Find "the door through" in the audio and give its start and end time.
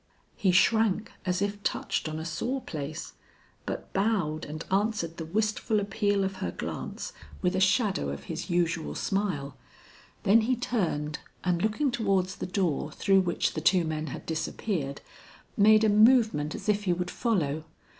12.37-13.19